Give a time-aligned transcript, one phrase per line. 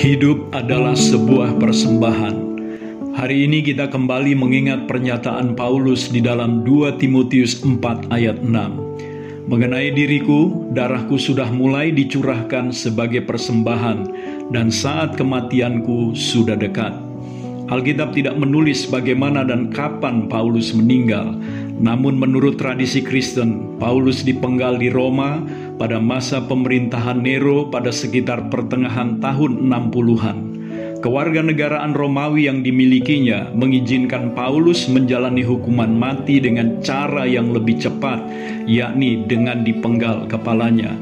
[0.00, 2.32] Hidup adalah sebuah persembahan.
[3.20, 9.44] Hari ini kita kembali mengingat pernyataan Paulus di dalam 2 Timotius 4 ayat 6.
[9.44, 14.08] Mengenai diriku, darahku sudah mulai dicurahkan sebagai persembahan
[14.48, 16.96] dan saat kematianku sudah dekat.
[17.68, 21.36] Alkitab tidak menulis bagaimana dan kapan Paulus meninggal,
[21.76, 25.44] namun menurut tradisi Kristen, Paulus dipenggal di Roma
[25.80, 30.38] pada masa pemerintahan Nero pada sekitar pertengahan tahun 60-an.
[31.00, 38.20] Kewarganegaraan Romawi yang dimilikinya mengizinkan Paulus menjalani hukuman mati dengan cara yang lebih cepat,
[38.68, 40.92] yakni dengan dipenggal kepalanya.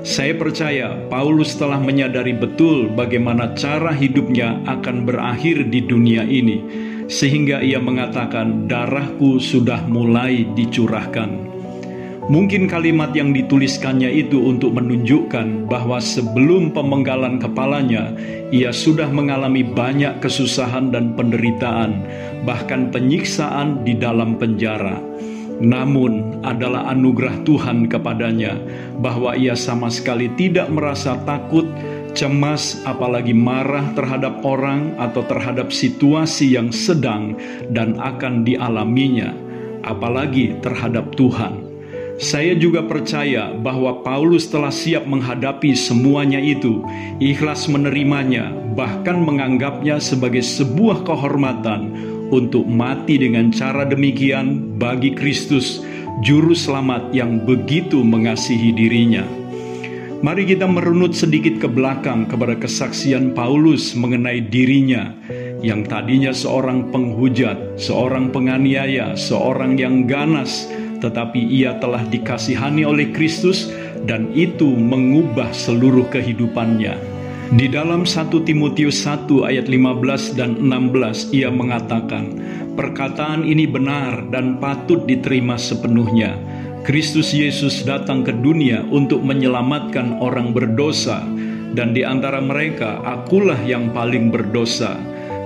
[0.00, 6.64] Saya percaya Paulus telah menyadari betul bagaimana cara hidupnya akan berakhir di dunia ini,
[7.12, 11.53] sehingga ia mengatakan, "Darahku sudah mulai dicurahkan."
[12.24, 18.16] Mungkin kalimat yang dituliskannya itu untuk menunjukkan bahwa sebelum pemenggalan kepalanya,
[18.48, 22.00] ia sudah mengalami banyak kesusahan dan penderitaan,
[22.48, 25.04] bahkan penyiksaan di dalam penjara.
[25.60, 28.56] Namun, adalah anugerah Tuhan kepadanya
[29.04, 31.68] bahwa ia sama sekali tidak merasa takut,
[32.16, 37.36] cemas, apalagi marah terhadap orang atau terhadap situasi yang sedang
[37.68, 39.36] dan akan dialaminya,
[39.84, 41.73] apalagi terhadap Tuhan.
[42.14, 46.78] Saya juga percaya bahwa Paulus telah siap menghadapi semuanya itu,
[47.18, 51.90] ikhlas menerimanya, bahkan menganggapnya sebagai sebuah kehormatan
[52.30, 55.82] untuk mati dengan cara demikian bagi Kristus,
[56.22, 59.26] Juru Selamat yang begitu mengasihi dirinya.
[60.24, 65.12] Mari kita merunut sedikit ke belakang kepada kesaksian Paulus mengenai dirinya
[65.60, 70.64] yang tadinya seorang penghujat, seorang penganiaya, seorang yang ganas,
[71.04, 73.68] tetapi ia telah dikasihani oleh Kristus
[74.08, 76.96] dan itu mengubah seluruh kehidupannya.
[77.52, 82.40] Di dalam 1 Timotius 1 ayat 15 dan 16 ia mengatakan,
[82.72, 86.40] perkataan ini benar dan patut diterima sepenuhnya.
[86.88, 91.20] Kristus Yesus datang ke dunia untuk menyelamatkan orang berdosa
[91.76, 94.96] dan di antara mereka akulah yang paling berdosa.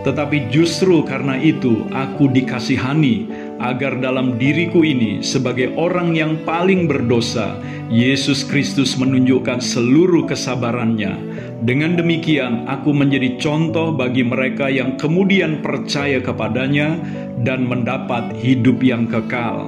[0.06, 3.26] Tetapi justru karena itu aku dikasihani
[3.58, 7.58] agar dalam diriku ini sebagai orang yang paling berdosa,
[7.90, 11.18] Yesus Kristus menunjukkan seluruh kesabarannya.
[11.66, 16.98] Dengan demikian, aku menjadi contoh bagi mereka yang kemudian percaya kepadanya
[17.42, 19.66] dan mendapat hidup yang kekal.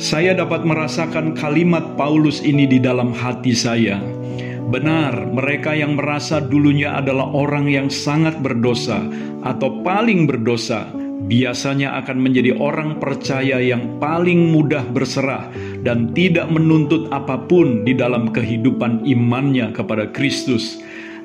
[0.00, 4.00] Saya dapat merasakan kalimat Paulus ini di dalam hati saya.
[4.70, 9.02] Benar, mereka yang merasa dulunya adalah orang yang sangat berdosa
[9.44, 10.88] atau paling berdosa,
[11.28, 15.52] biasanya akan menjadi orang percaya yang paling mudah berserah
[15.84, 20.80] dan tidak menuntut apa pun di dalam kehidupan imannya kepada Kristus.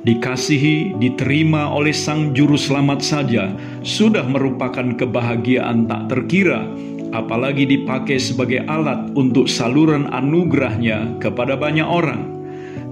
[0.05, 3.49] Dikasihi, diterima oleh Sang Juru Selamat saja
[3.81, 6.61] sudah merupakan kebahagiaan tak terkira,
[7.09, 12.44] apalagi dipakai sebagai alat untuk saluran anugerahnya kepada banyak orang.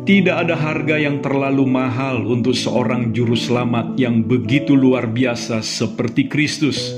[0.03, 6.27] Tidak ada harga yang terlalu mahal untuk seorang juru selamat yang begitu luar biasa seperti
[6.27, 6.91] Kristus.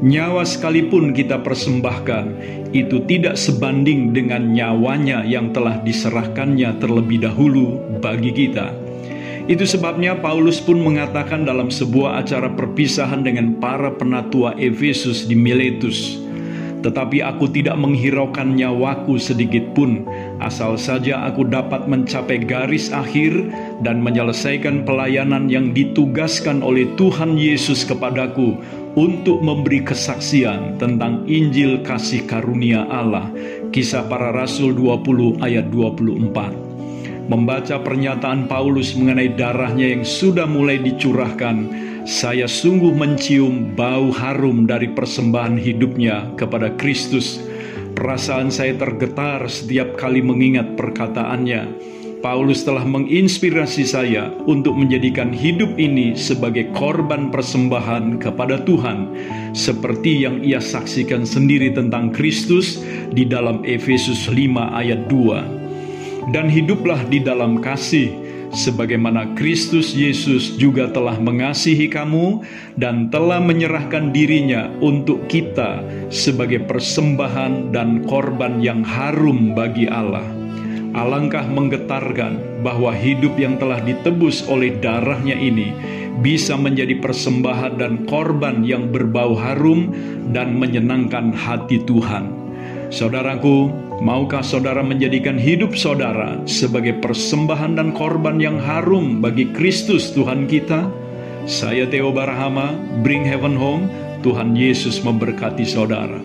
[0.00, 2.32] Nyawa sekalipun kita persembahkan,
[2.72, 8.72] itu tidak sebanding dengan nyawanya yang telah diserahkannya terlebih dahulu bagi kita.
[9.52, 16.16] Itu sebabnya Paulus pun mengatakan dalam sebuah acara perpisahan dengan para penatua Efesus di Miletus,
[16.80, 20.08] tetapi aku tidak menghiraukan nyawaku sedikit pun,
[20.46, 23.34] asal saja aku dapat mencapai garis akhir
[23.82, 28.54] dan menyelesaikan pelayanan yang ditugaskan oleh Tuhan Yesus kepadaku
[28.94, 33.26] untuk memberi kesaksian tentang Injil kasih karunia Allah.
[33.74, 36.66] Kisah para Rasul 20 ayat 24
[37.26, 41.66] membaca pernyataan Paulus mengenai darahnya yang sudah mulai dicurahkan,
[42.06, 47.42] saya sungguh mencium bau harum dari persembahan hidupnya kepada Kristus.
[47.96, 51.96] Perasaan saya tergetar setiap kali mengingat perkataannya.
[52.20, 59.16] Paulus telah menginspirasi saya untuk menjadikan hidup ini sebagai korban persembahan kepada Tuhan,
[59.56, 62.84] seperti yang ia saksikan sendiri tentang Kristus
[63.16, 64.36] di dalam Efesus 5
[64.76, 68.10] ayat 2 dan hiduplah di dalam kasih,
[68.54, 72.42] sebagaimana Kristus Yesus juga telah mengasihi kamu
[72.78, 75.82] dan telah menyerahkan dirinya untuk kita
[76.12, 80.24] sebagai persembahan dan korban yang harum bagi Allah.
[80.96, 85.76] Alangkah menggetarkan bahwa hidup yang telah ditebus oleh darahnya ini
[86.24, 89.92] bisa menjadi persembahan dan korban yang berbau harum
[90.32, 92.32] dan menyenangkan hati Tuhan.
[92.88, 100.44] Saudaraku, Maukah saudara menjadikan hidup saudara sebagai persembahan dan korban yang harum bagi Kristus Tuhan
[100.44, 100.84] kita?
[101.48, 103.88] Saya Theo Barahama, Bring Heaven Home.
[104.20, 106.18] Tuhan Yesus memberkati saudara.